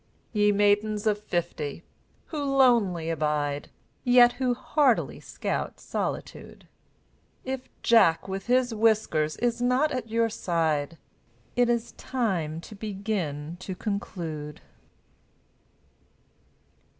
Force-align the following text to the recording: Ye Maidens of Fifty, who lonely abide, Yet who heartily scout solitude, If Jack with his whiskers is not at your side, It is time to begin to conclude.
Ye 0.33 0.51
Maidens 0.51 1.05
of 1.05 1.19
Fifty, 1.19 1.83
who 2.29 2.43
lonely 2.43 3.11
abide, 3.11 3.69
Yet 4.03 4.31
who 4.41 4.55
heartily 4.55 5.19
scout 5.19 5.79
solitude, 5.79 6.65
If 7.45 7.69
Jack 7.83 8.27
with 8.27 8.47
his 8.47 8.73
whiskers 8.73 9.37
is 9.37 9.61
not 9.61 9.91
at 9.91 10.09
your 10.09 10.27
side, 10.27 10.97
It 11.55 11.69
is 11.69 11.91
time 11.97 12.61
to 12.61 12.73
begin 12.73 13.57
to 13.59 13.75
conclude. 13.75 14.61